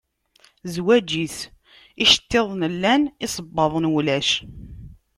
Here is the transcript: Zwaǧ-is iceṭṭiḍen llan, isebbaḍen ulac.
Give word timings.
Zwaǧ-is 0.73 1.37
iceṭṭiḍen 2.03 2.61
llan, 2.75 3.03
isebbaḍen 3.25 3.85
ulac. 3.97 4.29